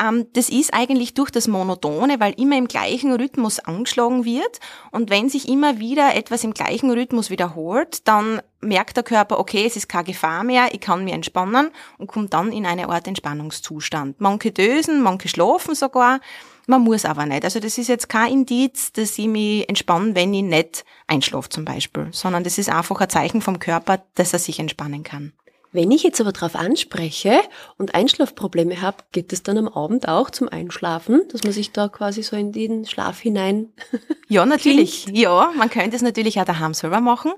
Ähm, 0.00 0.26
das 0.32 0.48
ist 0.48 0.72
eigentlich 0.72 1.12
durch 1.12 1.30
das 1.30 1.48
Monotone, 1.48 2.18
weil 2.18 2.32
immer 2.40 2.56
im 2.56 2.66
gleichen 2.66 3.12
Rhythmus 3.12 3.58
angeschlagen 3.58 4.24
wird. 4.24 4.58
Und 4.90 5.10
wenn 5.10 5.28
sich 5.28 5.50
immer 5.50 5.78
wieder 5.78 6.14
etwas 6.14 6.44
im 6.44 6.54
gleichen 6.54 6.90
Rhythmus 6.90 7.28
wiederholt, 7.28 8.08
dann 8.08 8.40
merkt 8.62 8.96
der 8.96 9.04
Körper, 9.04 9.38
okay, 9.38 9.66
es 9.66 9.76
ist 9.76 9.90
keine 9.90 10.04
Gefahr 10.04 10.44
mehr, 10.44 10.68
ich 10.72 10.80
kann 10.80 11.04
mich 11.04 11.12
entspannen 11.12 11.70
und 11.98 12.06
kommt 12.06 12.32
dann 12.32 12.52
in 12.52 12.64
eine 12.64 12.88
Art 12.88 13.06
Entspannungszustand. 13.06 14.18
Manche 14.22 14.50
dösen, 14.50 15.02
manche 15.02 15.28
schlafen 15.28 15.74
sogar. 15.74 16.20
Man 16.66 16.82
muss 16.82 17.04
aber 17.04 17.26
nicht. 17.26 17.44
Also 17.44 17.60
das 17.60 17.78
ist 17.78 17.88
jetzt 17.88 18.08
kein 18.08 18.32
Indiz, 18.32 18.92
dass 18.92 19.18
ich 19.18 19.26
mich 19.26 19.68
entspanne, 19.68 20.14
wenn 20.14 20.32
ich 20.32 20.42
nicht 20.42 20.84
einschlafe 21.06 21.48
zum 21.48 21.64
Beispiel, 21.64 22.08
sondern 22.12 22.44
das 22.44 22.58
ist 22.58 22.70
einfach 22.70 23.00
ein 23.00 23.10
Zeichen 23.10 23.42
vom 23.42 23.58
Körper, 23.58 24.02
dass 24.14 24.32
er 24.32 24.38
sich 24.38 24.58
entspannen 24.58 25.02
kann. 25.02 25.32
Wenn 25.74 25.90
ich 25.90 26.04
jetzt 26.04 26.20
aber 26.20 26.30
darauf 26.30 26.54
anspreche 26.54 27.40
und 27.78 27.96
Einschlafprobleme 27.96 28.80
habe, 28.80 28.98
geht 29.10 29.32
es 29.32 29.42
dann 29.42 29.58
am 29.58 29.66
Abend 29.66 30.06
auch 30.06 30.30
zum 30.30 30.48
Einschlafen, 30.48 31.22
dass 31.32 31.42
man 31.42 31.52
sich 31.52 31.72
da 31.72 31.88
quasi 31.88 32.22
so 32.22 32.36
in 32.36 32.52
den 32.52 32.86
Schlaf 32.86 33.18
hinein 33.18 33.72
Ja, 34.28 34.46
natürlich. 34.46 35.06
Ja, 35.12 35.52
man 35.56 35.68
könnte 35.68 35.96
es 35.96 36.02
natürlich 36.02 36.40
auch 36.40 36.44
daheim 36.44 36.74
selber 36.74 37.00
machen. 37.00 37.32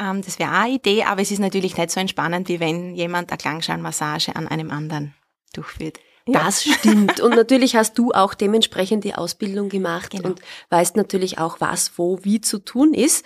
Ähm, 0.00 0.20
das 0.22 0.40
wäre 0.40 0.50
auch 0.50 0.64
eine 0.64 0.74
Idee, 0.74 1.04
aber 1.04 1.22
es 1.22 1.30
ist 1.30 1.38
natürlich 1.38 1.76
nicht 1.76 1.92
so 1.92 2.00
entspannend, 2.00 2.48
wie 2.48 2.58
wenn 2.58 2.96
jemand 2.96 3.30
eine 3.30 3.38
Klangschalenmassage 3.38 4.34
an 4.34 4.48
einem 4.48 4.72
anderen 4.72 5.14
durchführt. 5.54 6.00
Ja. 6.26 6.44
Das 6.44 6.62
stimmt. 6.62 7.20
Und 7.20 7.34
natürlich 7.34 7.76
hast 7.76 7.98
du 7.98 8.12
auch 8.12 8.34
dementsprechend 8.34 9.04
die 9.04 9.14
Ausbildung 9.14 9.68
gemacht 9.68 10.10
Genau. 10.12 10.28
und 10.28 10.40
weißt 10.70 10.96
natürlich 10.96 11.38
auch, 11.38 11.60
was 11.60 11.92
wo 11.98 12.18
wie 12.22 12.40
zu 12.40 12.58
tun 12.58 12.94
ist. 12.94 13.24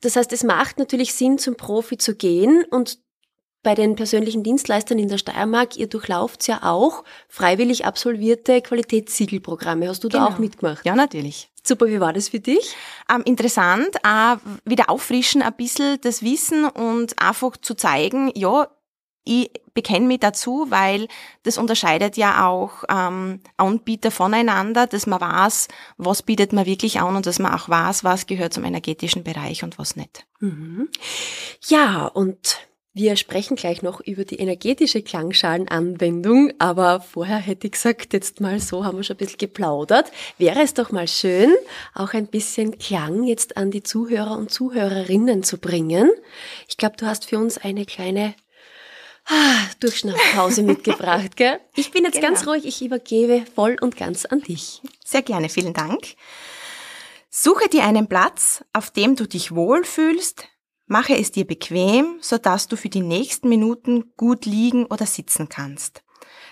Das 0.00 0.16
heißt, 0.16 0.32
es 0.32 0.42
macht 0.42 0.78
natürlich 0.78 1.14
Sinn, 1.14 1.38
zum 1.38 1.56
Profi 1.56 1.98
zu 1.98 2.14
gehen 2.14 2.64
und 2.70 2.98
bei 3.62 3.74
den 3.74 3.96
persönlichen 3.96 4.44
Dienstleistern 4.44 4.98
in 4.98 5.08
der 5.08 5.18
Steiermark, 5.18 5.76
ihr 5.76 5.88
durchlauft 5.88 6.46
ja 6.46 6.62
auch 6.62 7.02
freiwillig 7.28 7.84
absolvierte 7.84 8.62
Qualitätssiegelprogramme. 8.62 9.88
Hast 9.88 10.04
du 10.04 10.08
da 10.08 10.18
Genau. 10.18 10.30
auch 10.30 10.38
mitgemacht? 10.38 10.86
Ja, 10.86 10.94
natürlich. 10.94 11.50
Super, 11.64 11.86
wie 11.88 11.98
war 11.98 12.12
das 12.12 12.28
für 12.28 12.38
dich? 12.38 12.76
Ähm, 13.12 13.22
interessant, 13.24 13.88
auch 14.04 14.36
wieder 14.64 14.88
auffrischen 14.88 15.42
ein 15.42 15.52
bisschen 15.56 16.00
das 16.02 16.22
Wissen 16.22 16.64
und 16.66 17.20
einfach 17.20 17.56
zu 17.56 17.74
zeigen, 17.74 18.30
ja, 18.36 18.68
ich 19.26 19.50
bekenne 19.74 20.06
mich 20.06 20.20
dazu, 20.20 20.66
weil 20.70 21.08
das 21.42 21.58
unterscheidet 21.58 22.16
ja 22.16 22.48
auch 22.48 22.84
ähm, 22.88 23.40
Anbieter 23.56 24.10
voneinander, 24.10 24.86
dass 24.86 25.06
man 25.06 25.20
weiß, 25.20 25.68
was 25.98 26.22
bietet 26.22 26.52
man 26.52 26.64
wirklich 26.64 27.00
an 27.00 27.16
und 27.16 27.26
dass 27.26 27.38
man 27.38 27.52
auch 27.52 27.68
weiß, 27.68 28.04
was 28.04 28.26
gehört 28.26 28.54
zum 28.54 28.64
energetischen 28.64 29.24
Bereich 29.24 29.64
und 29.64 29.78
was 29.78 29.96
nicht. 29.96 30.24
Mhm. 30.40 30.88
Ja, 31.68 32.06
und 32.06 32.58
wir 32.94 33.16
sprechen 33.16 33.56
gleich 33.56 33.82
noch 33.82 34.00
über 34.00 34.24
die 34.24 34.36
energetische 34.36 35.02
Klangschalenanwendung, 35.02 36.52
aber 36.58 37.00
vorher 37.00 37.36
hätte 37.36 37.66
ich 37.66 37.74
gesagt, 37.74 38.14
jetzt 38.14 38.40
mal 38.40 38.58
so 38.58 38.86
haben 38.86 38.96
wir 38.96 39.04
schon 39.04 39.16
ein 39.16 39.18
bisschen 39.18 39.36
geplaudert. 39.36 40.10
Wäre 40.38 40.62
es 40.62 40.72
doch 40.72 40.92
mal 40.92 41.06
schön, 41.06 41.54
auch 41.94 42.14
ein 42.14 42.28
bisschen 42.28 42.78
Klang 42.78 43.24
jetzt 43.24 43.58
an 43.58 43.70
die 43.70 43.82
Zuhörer 43.82 44.38
und 44.38 44.50
Zuhörerinnen 44.50 45.42
zu 45.42 45.58
bringen. 45.58 46.10
Ich 46.68 46.78
glaube, 46.78 46.96
du 46.96 47.04
hast 47.04 47.26
für 47.26 47.38
uns 47.38 47.58
eine 47.58 47.84
kleine 47.84 48.34
ah, 49.26 49.68
Durchschnapppause 49.80 50.62
mitgebracht, 50.62 51.36
gell? 51.36 51.60
Ich 51.74 51.90
bin 51.90 52.04
jetzt 52.04 52.14
genau. 52.14 52.28
ganz 52.28 52.46
ruhig, 52.46 52.64
ich 52.64 52.82
übergebe 52.82 53.44
voll 53.54 53.76
und 53.80 53.96
ganz 53.96 54.24
an 54.24 54.40
dich. 54.40 54.82
Sehr 55.04 55.22
gerne, 55.22 55.48
vielen 55.48 55.74
Dank. 55.74 56.14
Suche 57.30 57.68
dir 57.68 57.84
einen 57.84 58.08
Platz, 58.08 58.64
auf 58.72 58.90
dem 58.90 59.16
du 59.16 59.26
dich 59.26 59.54
wohlfühlst, 59.54 60.48
Mache 60.88 61.16
es 61.16 61.32
dir 61.32 61.44
bequem, 61.44 62.18
sodass 62.20 62.68
du 62.68 62.76
für 62.76 62.88
die 62.88 63.02
nächsten 63.02 63.48
Minuten 63.48 64.12
gut 64.16 64.46
liegen 64.46 64.86
oder 64.86 65.04
sitzen 65.04 65.48
kannst. 65.48 66.04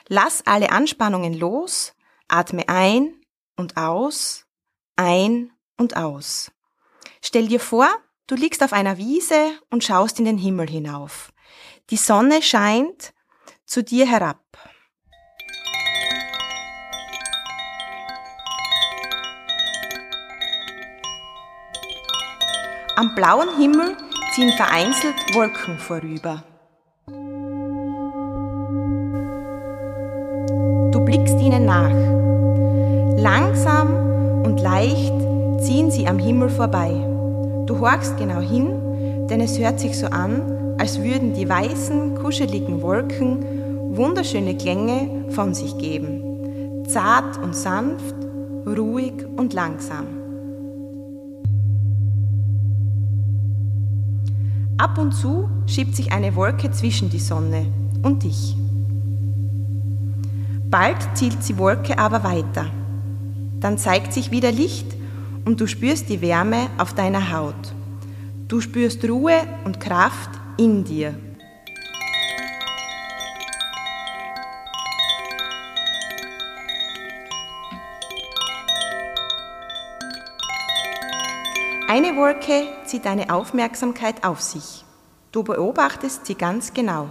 Lass 0.08 0.44
alle 0.44 0.70
Anspannungen 0.70 1.34
los, 1.34 1.94
atme 2.26 2.68
ein 2.68 3.14
und 3.56 3.76
aus, 3.76 4.46
ein 4.96 5.52
und 5.76 5.96
aus. 5.96 6.50
Stell 7.22 7.46
dir 7.46 7.60
vor, 7.60 7.88
du 8.26 8.34
liegst 8.34 8.62
auf 8.64 8.72
einer 8.72 8.98
Wiese 8.98 9.52
und 9.70 9.84
schaust 9.84 10.18
in 10.18 10.24
den 10.24 10.36
Himmel 10.36 10.68
hinauf. 10.68 11.32
Die 11.90 11.96
Sonne 11.96 12.40
scheint 12.40 13.12
zu 13.66 13.82
dir 13.82 14.06
herab. 14.06 14.40
Am 22.96 23.14
blauen 23.14 23.58
Himmel 23.58 23.96
ziehen 24.32 24.52
vereinzelt 24.52 25.14
Wolken 25.34 25.78
vorüber. 25.78 26.42
Du 30.90 31.04
blickst 31.04 31.38
ihnen 31.38 31.66
nach. 31.66 31.90
Langsam 33.20 34.42
und 34.42 34.58
leicht 34.58 35.12
ziehen 35.60 35.90
sie 35.90 36.06
am 36.06 36.18
Himmel 36.18 36.48
vorbei. 36.48 36.92
Du 37.66 37.78
horchst 37.80 38.16
genau 38.16 38.40
hin, 38.40 39.26
denn 39.28 39.42
es 39.42 39.58
hört 39.58 39.80
sich 39.80 39.98
so 39.98 40.06
an, 40.06 40.53
als 40.84 41.02
würden 41.02 41.32
die 41.32 41.48
weißen, 41.48 42.14
kuscheligen 42.16 42.82
Wolken 42.82 43.96
wunderschöne 43.96 44.54
Klänge 44.54 45.30
von 45.30 45.54
sich 45.54 45.78
geben. 45.78 46.84
Zart 46.86 47.38
und 47.42 47.56
sanft, 47.56 48.14
ruhig 48.66 49.14
und 49.34 49.54
langsam. 49.54 50.04
Ab 54.76 54.98
und 54.98 55.12
zu 55.12 55.48
schiebt 55.66 55.96
sich 55.96 56.12
eine 56.12 56.36
Wolke 56.36 56.70
zwischen 56.70 57.08
die 57.08 57.18
Sonne 57.18 57.64
und 58.02 58.22
dich. 58.22 58.54
Bald 60.68 60.98
zielt 61.14 61.48
die 61.48 61.56
Wolke 61.56 61.98
aber 61.98 62.24
weiter. 62.24 62.66
Dann 63.58 63.78
zeigt 63.78 64.12
sich 64.12 64.30
wieder 64.30 64.52
Licht 64.52 64.94
und 65.46 65.62
du 65.62 65.66
spürst 65.66 66.10
die 66.10 66.20
Wärme 66.20 66.66
auf 66.76 66.92
deiner 66.92 67.32
Haut. 67.32 67.72
Du 68.48 68.60
spürst 68.60 69.02
Ruhe 69.08 69.32
und 69.64 69.80
Kraft 69.80 70.43
in 70.56 70.84
dir. 70.84 71.14
Eine 81.86 82.16
Wolke 82.16 82.66
zieht 82.86 83.04
deine 83.04 83.30
Aufmerksamkeit 83.30 84.24
auf 84.24 84.40
sich. 84.40 84.84
Du 85.30 85.42
beobachtest 85.44 86.26
sie 86.26 86.34
ganz 86.34 86.72
genau. 86.72 87.08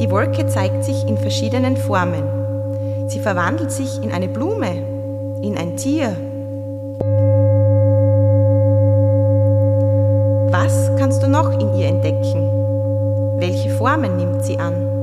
Die 0.00 0.10
Wolke 0.10 0.46
zeigt 0.48 0.84
sich 0.84 1.06
in 1.06 1.16
verschiedenen 1.16 1.76
Formen. 1.76 3.08
Sie 3.08 3.20
verwandelt 3.20 3.70
sich 3.70 4.02
in 4.02 4.12
eine 4.12 4.28
Blume, 4.28 5.40
in 5.42 5.56
ein 5.56 5.76
Tier. 5.78 6.14
Was 10.64 10.90
kannst 10.96 11.22
du 11.22 11.28
noch 11.28 11.52
in 11.60 11.74
ihr 11.74 11.88
entdecken? 11.88 12.50
Welche 13.36 13.68
Formen 13.68 14.16
nimmt 14.16 14.46
sie 14.46 14.58
an? 14.58 14.93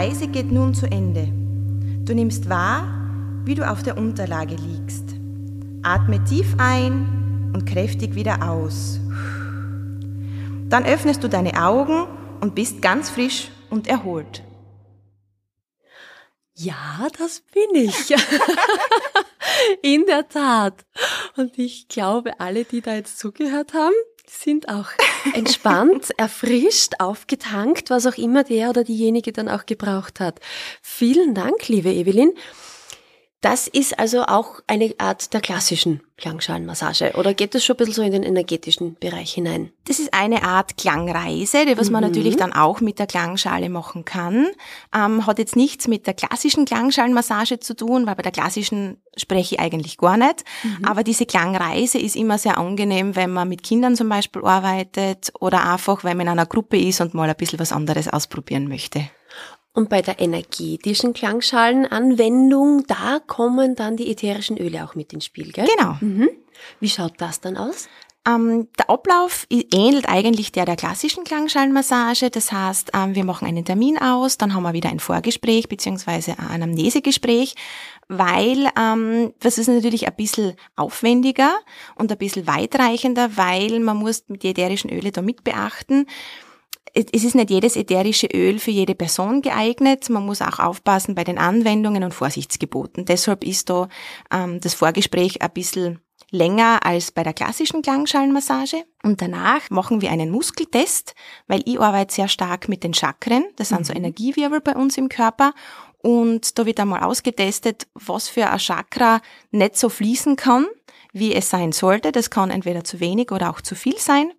Reise 0.00 0.28
geht 0.28 0.50
nun 0.50 0.72
zu 0.72 0.86
Ende. 0.86 1.28
Du 2.06 2.14
nimmst 2.14 2.48
wahr, 2.48 2.88
wie 3.44 3.54
du 3.54 3.70
auf 3.70 3.82
der 3.82 3.98
Unterlage 3.98 4.54
liegst. 4.54 5.04
Atme 5.82 6.24
tief 6.24 6.54
ein 6.56 7.52
und 7.54 7.66
kräftig 7.66 8.14
wieder 8.14 8.48
aus. 8.50 8.98
Dann 10.70 10.86
öffnest 10.86 11.22
du 11.22 11.28
deine 11.28 11.62
Augen 11.62 12.06
und 12.40 12.54
bist 12.54 12.80
ganz 12.80 13.10
frisch 13.10 13.50
und 13.68 13.88
erholt. 13.88 14.42
Ja, 16.54 17.06
das 17.18 17.42
bin 17.52 17.74
ich. 17.74 18.14
In 19.82 20.06
der 20.06 20.26
Tat. 20.30 20.86
Und 21.36 21.58
ich 21.58 21.88
glaube, 21.88 22.40
alle, 22.40 22.64
die 22.64 22.80
da 22.80 22.94
jetzt 22.94 23.18
zugehört 23.18 23.74
haben, 23.74 23.94
sind 24.30 24.68
auch 24.68 24.88
entspannt, 25.34 26.10
erfrischt, 26.16 26.94
aufgetankt, 26.98 27.90
was 27.90 28.06
auch 28.06 28.16
immer 28.16 28.44
der 28.44 28.70
oder 28.70 28.84
diejenige 28.84 29.32
dann 29.32 29.48
auch 29.48 29.66
gebraucht 29.66 30.20
hat. 30.20 30.40
Vielen 30.82 31.34
Dank, 31.34 31.68
liebe 31.68 31.90
Evelyn. 31.90 32.32
Das 33.40 33.68
ist 33.68 33.98
also 33.98 34.24
auch 34.24 34.60
eine 34.66 34.94
Art 34.98 35.32
der 35.32 35.40
klassischen 35.40 36.02
Klangschalenmassage 36.18 37.12
oder 37.16 37.32
geht 37.32 37.54
das 37.54 37.64
schon 37.64 37.74
ein 37.74 37.78
bisschen 37.78 37.94
so 37.94 38.02
in 38.02 38.12
den 38.12 38.22
energetischen 38.22 38.96
Bereich 38.96 39.32
hinein? 39.32 39.72
Das 39.86 39.98
ist 39.98 40.12
eine 40.12 40.42
Art 40.42 40.76
Klangreise, 40.76 41.64
die 41.64 41.78
was 41.78 41.88
man 41.88 42.04
mhm. 42.04 42.10
natürlich 42.10 42.36
dann 42.36 42.52
auch 42.52 42.82
mit 42.82 42.98
der 42.98 43.06
Klangschale 43.06 43.70
machen 43.70 44.04
kann. 44.04 44.48
Ähm, 44.94 45.26
hat 45.26 45.38
jetzt 45.38 45.56
nichts 45.56 45.88
mit 45.88 46.06
der 46.06 46.12
klassischen 46.12 46.66
Klangschalenmassage 46.66 47.60
zu 47.60 47.74
tun, 47.74 48.06
weil 48.06 48.14
bei 48.14 48.22
der 48.22 48.32
klassischen 48.32 48.98
spreche 49.16 49.54
ich 49.54 49.60
eigentlich 49.60 49.96
gar 49.96 50.18
nicht. 50.18 50.44
Mhm. 50.62 50.84
Aber 50.84 51.02
diese 51.02 51.24
Klangreise 51.24 51.98
ist 51.98 52.16
immer 52.16 52.36
sehr 52.36 52.58
angenehm, 52.58 53.16
wenn 53.16 53.32
man 53.32 53.48
mit 53.48 53.62
Kindern 53.62 53.96
zum 53.96 54.10
Beispiel 54.10 54.44
arbeitet 54.44 55.32
oder 55.40 55.72
einfach, 55.72 56.04
wenn 56.04 56.18
man 56.18 56.26
in 56.26 56.32
einer 56.32 56.46
Gruppe 56.46 56.78
ist 56.78 57.00
und 57.00 57.14
mal 57.14 57.30
ein 57.30 57.36
bisschen 57.36 57.58
was 57.58 57.72
anderes 57.72 58.06
ausprobieren 58.06 58.68
möchte. 58.68 59.08
Und 59.72 59.88
bei 59.88 60.02
der 60.02 60.18
energetischen 60.18 61.12
Klangschalenanwendung, 61.12 62.86
da 62.86 63.20
kommen 63.24 63.76
dann 63.76 63.96
die 63.96 64.10
ätherischen 64.10 64.58
Öle 64.58 64.84
auch 64.84 64.94
mit 64.94 65.12
ins 65.12 65.26
Spiel, 65.26 65.52
gell? 65.52 65.68
Genau. 65.76 65.96
Mhm. 66.00 66.28
Wie 66.80 66.88
schaut 66.88 67.14
das 67.18 67.40
dann 67.40 67.56
aus? 67.56 67.88
Ähm, 68.28 68.68
der 68.78 68.90
Ablauf 68.90 69.46
ähnelt 69.48 70.06
eigentlich 70.08 70.52
der 70.52 70.66
der 70.66 70.76
klassischen 70.76 71.24
Klangschalenmassage. 71.24 72.30
Das 72.30 72.52
heißt, 72.52 72.90
ähm, 72.94 73.14
wir 73.14 73.24
machen 73.24 73.46
einen 73.48 73.64
Termin 73.64 73.96
aus, 73.96 74.36
dann 74.36 74.54
haben 74.54 74.62
wir 74.62 74.74
wieder 74.74 74.90
ein 74.90 75.00
Vorgespräch 75.00 75.68
beziehungsweise 75.68 76.36
ein 76.38 76.62
Amnesegespräch, 76.62 77.54
weil 78.08 78.68
ähm, 78.78 79.32
das 79.40 79.56
ist 79.56 79.68
natürlich 79.68 80.06
ein 80.06 80.16
bisschen 80.16 80.54
aufwendiger 80.76 81.52
und 81.94 82.12
ein 82.12 82.18
bisschen 82.18 82.46
weitreichender, 82.46 83.36
weil 83.38 83.80
man 83.80 83.96
muss 83.96 84.24
die 84.26 84.50
ätherischen 84.50 84.90
Öle 84.90 85.12
da 85.12 85.22
mit 85.22 85.42
beachten 85.42 86.06
es 86.92 87.24
ist 87.24 87.34
nicht 87.34 87.50
jedes 87.50 87.76
ätherische 87.76 88.26
Öl 88.26 88.58
für 88.58 88.72
jede 88.72 88.94
Person 88.94 89.42
geeignet. 89.42 90.10
Man 90.10 90.26
muss 90.26 90.42
auch 90.42 90.58
aufpassen 90.58 91.14
bei 91.14 91.24
den 91.24 91.38
Anwendungen 91.38 92.02
und 92.02 92.14
Vorsichtsgeboten. 92.14 93.04
Deshalb 93.04 93.44
ist 93.44 93.70
da 93.70 93.88
ähm, 94.32 94.60
das 94.60 94.74
Vorgespräch 94.74 95.40
ein 95.40 95.50
bisschen 95.52 96.00
länger 96.32 96.84
als 96.84 97.12
bei 97.12 97.22
der 97.22 97.32
klassischen 97.32 97.82
Klangschalenmassage. 97.82 98.84
Und 99.02 99.22
danach 99.22 99.70
machen 99.70 100.00
wir 100.00 100.10
einen 100.10 100.30
Muskeltest, 100.30 101.14
weil 101.46 101.62
ich 101.64 101.80
arbeite 101.80 102.14
sehr 102.14 102.28
stark 102.28 102.68
mit 102.68 102.82
den 102.82 102.94
Chakren. 102.94 103.44
Das 103.56 103.68
sind 103.68 103.86
so 103.86 103.92
mhm. 103.92 103.98
Energiewirbel 103.98 104.60
bei 104.60 104.74
uns 104.74 104.98
im 104.98 105.08
Körper. 105.08 105.52
Und 106.02 106.58
da 106.58 106.66
wird 106.66 106.80
einmal 106.80 107.02
ausgetestet, 107.02 107.86
was 107.94 108.28
für 108.28 108.48
ein 108.48 108.58
Chakra 108.58 109.20
nicht 109.50 109.76
so 109.76 109.88
fließen 109.88 110.36
kann 110.36 110.66
wie 111.12 111.34
es 111.34 111.50
sein 111.50 111.72
sollte. 111.72 112.12
Das 112.12 112.30
kann 112.30 112.50
entweder 112.50 112.84
zu 112.84 113.00
wenig 113.00 113.32
oder 113.32 113.50
auch 113.50 113.60
zu 113.60 113.74
viel 113.74 113.98
sein. 113.98 114.32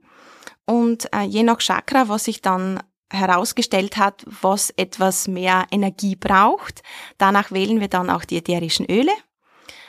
Und 0.66 1.14
äh, 1.14 1.24
je 1.24 1.44
nach 1.44 1.60
Chakra, 1.60 2.08
was 2.08 2.26
sich 2.26 2.42
dann 2.42 2.82
herausgestellt 3.12 3.98
hat, 3.98 4.24
was 4.26 4.70
etwas 4.78 5.28
mehr 5.28 5.66
Energie 5.72 6.16
braucht, 6.16 6.82
danach 7.18 7.52
wählen 7.52 7.80
wir 7.80 7.90
dann 7.90 8.10
auch 8.10 8.24
die 8.24 8.38
ätherischen 8.38 8.86
Öle. 8.90 9.12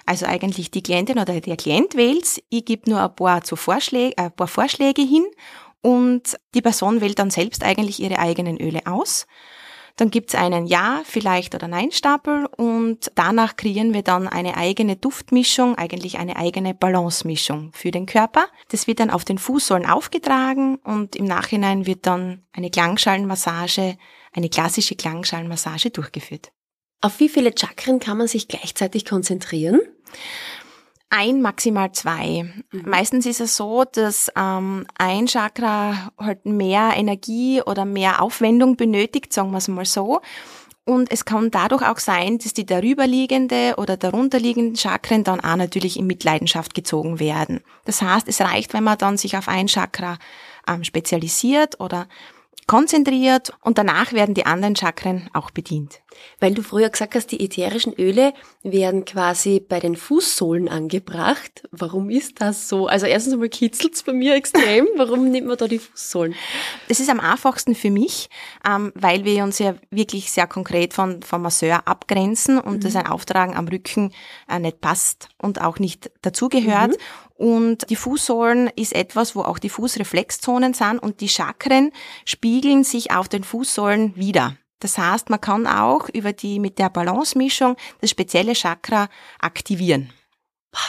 Also 0.07 0.27
eigentlich 0.27 0.71
die 0.73 0.83
Klientin 0.83 1.19
oder 1.19 1.41
der 1.41 1.57
Klient 1.57 1.95
wählt. 1.95 2.43
Ich 2.49 2.65
gebe 2.65 2.91
nur 2.91 3.01
ein 3.01 3.15
paar, 3.15 3.45
zu 3.45 3.55
Vorschläge, 3.55 4.19
ein 4.19 4.33
paar 4.33 4.49
Vorschläge 4.49 5.03
hin 5.03 5.25
und 5.81 6.37
die 6.55 6.63
Person 6.63 7.01
wählt 7.01 7.19
dann 7.19 7.31
selbst 7.31 7.63
eigentlich 7.63 8.01
ihre 8.01 8.19
eigenen 8.19 8.57
Öle 8.61 8.87
aus. 8.87 9.27
Dann 9.97 10.11
gibt's 10.11 10.35
einen 10.35 10.67
Ja, 10.67 11.03
vielleicht 11.05 11.55
oder 11.55 11.69
Nein-Stapel 11.69 12.47
und 12.57 13.11
danach 13.15 13.57
kreieren 13.57 13.95
wir 13.95 14.03
dann 14.03 14.29
eine 14.29 14.57
eigene 14.57 14.97
Duftmischung, 14.97 15.77
eigentlich 15.77 16.19
eine 16.19 16.37
eigene 16.37 16.75
Balance-Mischung 16.75 17.71
für 17.73 17.91
den 17.91 18.07
Körper. 18.07 18.47
Das 18.71 18.87
wird 18.87 19.01
dann 19.01 19.11
auf 19.11 19.25
den 19.25 19.39
Fußsohlen 19.39 19.87
aufgetragen 19.87 20.77
und 20.77 21.17
im 21.17 21.27
Nachhinein 21.27 21.87
wird 21.87 22.07
dann 22.07 22.43
eine 22.53 22.71
Klangschalenmassage, 22.71 23.97
eine 24.33 24.49
klassische 24.49 24.97
Klangschalenmassage 24.97 25.91
durchgeführt. 25.91 26.53
Auf 27.01 27.21
wie 27.21 27.29
viele 27.29 27.53
Chakren 27.57 27.99
kann 27.99 28.17
man 28.17 28.29
sich 28.29 28.49
gleichzeitig 28.49 29.05
konzentrieren? 29.05 29.81
Ein, 31.13 31.43
maximal 31.43 31.93
zwei. 31.93 32.45
Mhm. 32.73 32.83
Meistens 32.87 33.27
ist 33.27 33.41
es 33.41 33.57
so, 33.57 33.85
dass 33.85 34.33
ähm, 34.37 34.87
ein 34.97 35.27
Chakra 35.27 36.11
halt 36.19 36.47
mehr 36.47 36.93
Energie 36.97 37.63
oder 37.63 37.85
mehr 37.85 38.23
Aufwendung 38.23 38.77
benötigt, 38.77 39.33
sagen 39.33 39.51
wir 39.51 39.59
es 39.59 39.69
mal 39.69 39.85
so. 39.85 40.21
Und 40.85 41.13
es 41.13 41.25
kann 41.25 41.51
dadurch 41.51 41.87
auch 41.87 41.99
sein, 41.99 42.39
dass 42.39 42.55
die 42.55 42.67
darüberliegende 42.67 43.75
oder 43.77 43.97
darunterliegenden 43.97 44.75
Chakren 44.75 45.23
dann 45.23 45.39
auch 45.39 45.57
natürlich 45.57 45.97
in 45.97 46.09
Mitleidenschaft 46.09 46.75
gezogen 46.75 47.21
werden. 47.21 47.61
Das 47.85 48.03
heißt, 48.03 48.27
es 48.27 48.41
reicht, 48.41 48.75
wenn 48.75 48.83
man 48.83 48.99
dann 48.99 49.17
sich 49.17 49.37
auf 49.37 49.47
ein 49.47 49.69
Chakra 49.69 50.19
ähm, 50.67 50.83
spezialisiert 50.83 51.79
oder 51.79 52.09
konzentriert 52.73 53.53
und 53.61 53.77
danach 53.77 54.15
werden 54.15 54.35
die 54.35 54.47
anderen 54.47 54.75
Chakren 54.75 55.29
auch 55.35 55.51
bedient. 55.51 56.01
Weil 56.41 56.55
du 56.55 56.63
früher 56.63 56.89
gesagt 56.89 57.15
hast, 57.15 57.27
die 57.27 57.45
ätherischen 57.45 57.93
Öle 57.93 58.33
werden 58.63 59.05
quasi 59.05 59.61
bei 59.61 59.79
den 59.79 59.95
Fußsohlen 59.95 60.71
angebracht. 60.71 61.69
Warum 61.71 62.09
ist 62.09 62.41
das 62.41 62.71
so? 62.71 62.87
Also 62.87 63.05
erstens 63.05 63.35
einmal 63.35 63.51
kitzelt's 63.51 64.03
bei 64.03 64.15
mir 64.15 64.35
extrem. 64.35 64.89
Warum 64.97 65.31
nimmt 65.31 65.49
man 65.49 65.59
da 65.59 65.69
die 65.69 65.81
Fußsohlen? 65.81 66.35
Das 66.89 66.99
ist 66.99 67.11
am 67.11 67.21
einfachsten 67.21 67.75
für 67.75 67.91
mich, 67.91 68.31
ähm, 68.67 68.91
weil 68.95 69.27
wir 69.27 69.45
uns 69.45 69.59
ja 69.59 69.75
wirklich 69.91 70.33
sehr 70.33 70.47
konkret 70.47 70.95
von, 70.95 71.23
vom 71.23 71.43
Masseur 71.43 71.87
abgrenzen 71.87 72.59
und 72.59 72.77
mhm. 72.77 72.81
das 72.81 72.97
ein 72.97 73.07
Auftragen 73.07 73.55
am 73.55 73.69
Rücken 73.69 74.15
äh, 74.49 74.59
nicht 74.59 74.81
passt 74.81 75.29
und 75.37 75.61
auch 75.61 75.79
nicht 75.79 76.11
dazugehört. 76.23 76.93
Mhm. 76.93 76.97
Und 77.43 77.91
die 77.91 77.97
Fußsohlen 77.97 78.71
ist 78.77 78.95
etwas, 78.95 79.35
wo 79.35 79.43
auch 79.43 79.59
die 79.59 79.69
Fußreflexzonen 79.69 80.75
sind 80.75 81.01
und 81.01 81.21
die 81.21 81.29
Chakren 81.29 81.91
spiegeln 82.25 82.85
sich 82.85 83.11
auf 83.11 83.29
den 83.29 83.43
Fußsohlen 83.43 84.15
wieder. 84.15 84.57
Das 84.79 84.97
heißt, 84.97 85.29
man 85.29 85.41
kann 85.41 85.67
auch 85.67 86.09
über 86.09 86.33
die, 86.33 86.61
mit 86.61 86.79
der 86.79 86.89
Balance-Mischung 86.89 87.75
das 88.01 88.11
spezielle 88.11 88.53
Chakra 88.53 89.09
aktivieren. 89.41 90.13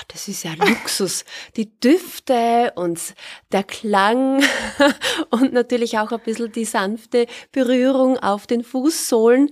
Das 0.09 0.27
ist 0.27 0.43
ja 0.43 0.53
Luxus. 0.53 1.25
Die 1.55 1.79
Düfte 1.79 2.71
und 2.75 3.01
der 3.51 3.63
Klang 3.63 4.43
und 5.31 5.53
natürlich 5.53 5.97
auch 5.97 6.11
ein 6.11 6.19
bisschen 6.19 6.51
die 6.51 6.65
sanfte 6.65 7.25
Berührung 7.51 8.19
auf 8.19 8.45
den 8.45 8.63
Fußsohlen. 8.63 9.49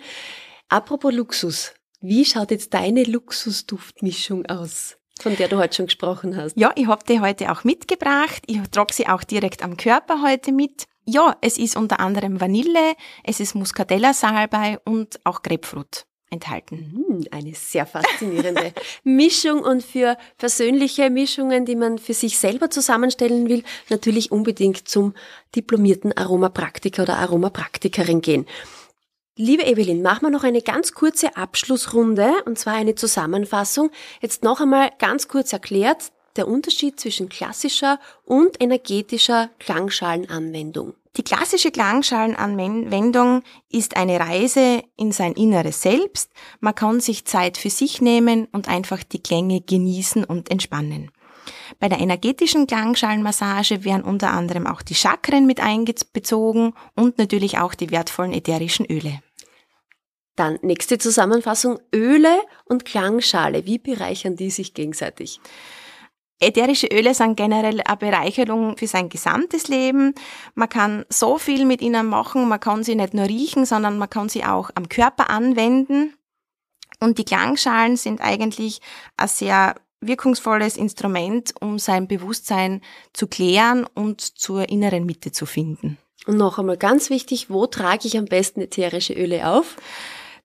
Apropos 0.70 1.12
Luxus. 1.12 1.74
Wie 2.00 2.26
schaut 2.26 2.52
jetzt 2.52 2.76
deine 2.76 3.06
Luxusduftmischung 3.06 4.46
aus? 4.46 5.01
Von 5.22 5.36
der 5.36 5.48
du 5.48 5.58
heute 5.58 5.76
schon 5.76 5.86
gesprochen 5.86 6.36
hast. 6.36 6.58
Ja, 6.58 6.72
ich 6.76 6.88
habe 6.88 7.04
die 7.08 7.20
heute 7.20 7.52
auch 7.52 7.64
mitgebracht. 7.64 8.44
Ich 8.48 8.60
trage 8.72 8.94
sie 8.94 9.08
auch 9.08 9.24
direkt 9.24 9.64
am 9.64 9.78
Körper 9.78 10.24
heute 10.24 10.52
mit. 10.52 10.86
Ja, 11.06 11.36
es 11.42 11.58
ist 11.58 11.76
unter 11.76 12.00
anderem 12.00 12.40
Vanille, 12.40 12.96
es 13.24 13.40
ist 13.40 13.56
Muscatella-Salbei 13.56 14.80
und 14.86 15.20
auch 15.24 15.42
Grapefruit 15.42 16.06
enthalten. 16.32 17.06
Hm, 17.08 17.26
eine 17.32 17.54
sehr 17.54 17.86
faszinierende 17.86 18.74
Mischung 19.04 19.62
und 19.62 19.84
für 19.84 20.18
persönliche 20.38 21.10
Mischungen, 21.10 21.66
die 21.66 21.76
man 21.76 21.98
für 21.98 22.14
sich 22.14 22.38
selber 22.38 22.70
zusammenstellen 22.70 23.50
will, 23.50 23.64
natürlich 23.90 24.32
unbedingt 24.32 24.88
zum 24.88 25.14
diplomierten 25.56 26.16
Aromapraktiker 26.18 27.04
oder 27.04 27.18
Aromapraktikerin 27.18 28.22
gehen. 28.22 28.46
Liebe 29.38 29.66
Evelyn, 29.66 30.02
machen 30.02 30.24
wir 30.24 30.30
noch 30.30 30.44
eine 30.44 30.62
ganz 30.62 30.92
kurze 30.92 31.38
Abschlussrunde 31.38 32.34
und 32.46 32.60
zwar 32.60 32.74
eine 32.74 32.96
Zusammenfassung. 32.96 33.90
Jetzt 34.20 34.44
noch 34.44 34.60
einmal 34.60 34.92
ganz 35.00 35.30
kurz 35.30 35.54
erklärt, 35.54 36.12
der 36.36 36.50
Unterschied 36.50 37.00
zwischen 37.00 37.30
klassischer 37.30 37.98
und 38.26 38.62
energetischer 38.62 39.50
Klangschalenanwendung. 39.60 40.96
Die 41.16 41.24
klassische 41.24 41.72
Klangschalenanwendung 41.72 43.44
ist 43.70 43.96
eine 43.96 44.20
Reise 44.20 44.84
in 44.98 45.14
sein 45.14 45.32
inneres 45.32 45.82
Selbst. 45.82 46.30
Man 46.60 46.76
kann 46.76 47.00
sich 47.00 47.24
Zeit 47.24 47.58
für 47.58 47.70
sich 47.70 48.02
nehmen 48.02 48.50
und 48.52 48.68
einfach 48.68 49.02
die 49.02 49.24
Klänge 49.24 49.62
genießen 49.62 50.26
und 50.26 50.52
entspannen. 50.52 51.10
Bei 51.82 51.90
der 51.90 52.00
energetischen 52.00 52.68
Klangschalenmassage 52.68 53.84
werden 53.84 54.04
unter 54.04 54.30
anderem 54.30 54.68
auch 54.68 54.84
die 54.84 54.94
Chakren 54.94 55.48
mit 55.48 55.60
einbezogen 55.60 56.74
und 56.96 57.18
natürlich 57.18 57.58
auch 57.58 57.74
die 57.74 57.90
wertvollen 57.90 58.34
ätherischen 58.34 58.86
Öle. 58.86 59.20
Dann 60.36 60.60
nächste 60.62 61.00
Zusammenfassung. 61.00 61.80
Öle 61.94 62.40
und 62.66 62.86
Klangschale. 62.86 63.66
Wie 63.66 63.80
bereichern 63.80 64.36
die 64.36 64.52
sich 64.52 64.76
gegenseitig? 64.76 65.42
Ätherische 66.40 66.86
Öle 66.86 67.16
sind 67.16 67.36
generell 67.36 67.82
eine 67.84 67.98
Bereicherung 67.98 68.78
für 68.78 68.88
sein 68.88 69.10
gesamtes 69.10 69.68
Leben. 69.68 70.14
Man 70.54 70.70
kann 70.70 71.06
so 71.10 71.40
viel 71.40 71.66
mit 71.66 71.82
ihnen 71.82 72.08
machen. 72.08 72.48
Man 72.48 72.60
kann 72.60 72.84
sie 72.84 72.94
nicht 72.94 73.16
nur 73.16 73.26
riechen, 73.26 73.66
sondern 73.66 73.98
man 73.98 74.10
kann 74.10 74.30
sie 74.30 74.46
auch 74.46 74.70
am 74.76 74.88
Körper 74.88 75.32
anwenden. 75.32 76.14
Und 77.00 77.18
die 77.18 77.26
Klangschalen 77.26 77.98
sind 77.98 78.22
eigentlich 78.22 78.82
ein 79.18 79.28
sehr 79.28 79.76
wirkungsvolles 80.02 80.78
Instrument, 80.78 81.54
um 81.62 81.80
sein 81.80 82.08
Bewusstsein 82.08 82.82
zu 83.14 83.28
klären 83.28 83.86
und 83.94 84.22
zur 84.22 84.70
inneren 84.70 85.06
Mitte 85.06 85.32
zu 85.32 85.46
finden. 85.46 85.98
Und 86.28 86.38
noch 86.38 86.60
einmal 86.60 86.78
ganz 86.78 87.10
wichtig, 87.10 87.50
wo 87.50 87.66
trage 87.66 88.08
ich 88.08 88.18
am 88.18 88.26
besten 88.26 88.62
ätherische 88.62 89.14
Öle 89.14 89.48
auf? 89.48 89.78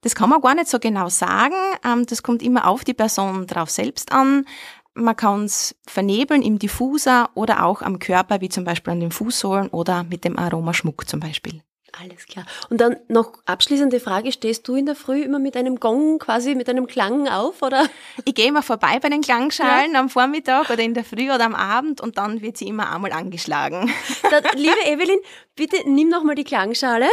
Das 0.02 0.14
kann 0.14 0.30
man 0.30 0.40
gar 0.40 0.54
nicht 0.54 0.68
so 0.68 0.78
genau 0.78 1.08
sagen. 1.08 1.56
Ähm, 1.84 2.06
das 2.06 2.22
kommt 2.22 2.42
immer 2.42 2.66
auf 2.66 2.84
die 2.84 2.94
Person 2.94 3.46
drauf 3.46 3.70
selbst 3.70 4.12
an. 4.12 4.46
Man 4.94 5.16
kann 5.16 5.44
es 5.44 5.74
vernebeln 5.86 6.42
im 6.42 6.58
Diffuser 6.58 7.30
oder 7.34 7.64
auch 7.64 7.82
am 7.82 7.98
Körper, 7.98 8.40
wie 8.40 8.48
zum 8.48 8.64
Beispiel 8.64 8.92
an 8.92 9.00
den 9.00 9.10
Fußsohlen 9.10 9.68
oder 9.68 10.04
mit 10.04 10.24
dem 10.24 10.38
Aromaschmuck 10.38 11.06
zum 11.08 11.20
Beispiel. 11.20 11.60
Alles 11.98 12.26
klar. 12.26 12.44
Und 12.68 12.80
dann 12.80 12.96
noch 13.08 13.32
abschließende 13.46 14.00
Frage, 14.00 14.30
stehst 14.30 14.68
du 14.68 14.74
in 14.74 14.84
der 14.84 14.94
Früh 14.94 15.22
immer 15.22 15.38
mit 15.38 15.56
einem 15.56 15.80
Gong, 15.80 16.18
quasi 16.18 16.54
mit 16.54 16.68
einem 16.68 16.86
Klang 16.86 17.28
auf, 17.28 17.62
oder? 17.62 17.88
Ich 18.24 18.34
gehe 18.34 18.48
immer 18.48 18.62
vorbei 18.62 18.98
bei 19.00 19.08
den 19.08 19.22
Klangschalen 19.22 19.94
ja. 19.94 20.00
am 20.00 20.10
Vormittag 20.10 20.68
oder 20.68 20.82
in 20.82 20.94
der 20.94 21.04
Früh 21.04 21.30
oder 21.30 21.44
am 21.44 21.54
Abend 21.54 22.00
und 22.00 22.18
dann 22.18 22.42
wird 22.42 22.58
sie 22.58 22.68
immer 22.68 22.92
einmal 22.92 23.12
angeschlagen. 23.12 23.90
Dann, 24.30 24.44
liebe 24.54 24.84
Evelyn, 24.84 25.20
bitte 25.54 25.88
nimm 25.88 26.08
noch 26.08 26.22
mal 26.22 26.34
die 26.34 26.44
Klangschale 26.44 27.08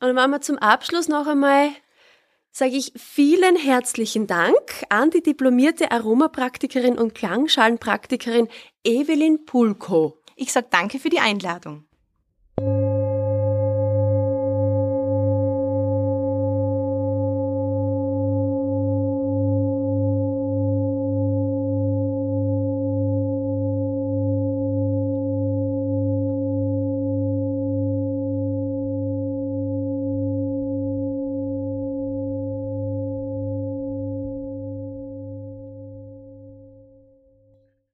und 0.00 0.06
dann 0.06 0.14
machen 0.14 0.30
wir 0.30 0.40
zum 0.40 0.58
Abschluss 0.58 1.08
noch 1.08 1.26
einmal 1.26 1.70
sage 2.52 2.76
ich 2.76 2.92
vielen 2.96 3.56
herzlichen 3.56 4.26
Dank 4.26 4.84
an 4.88 5.10
die 5.10 5.22
diplomierte 5.22 5.90
Aromapraktikerin 5.90 6.98
und 6.98 7.14
Klangschalenpraktikerin 7.14 8.48
Evelyn 8.84 9.44
Pulko. 9.44 10.18
Ich 10.36 10.52
sage 10.52 10.66
danke 10.70 10.98
für 10.98 11.10
die 11.10 11.20
Einladung. 11.20 11.84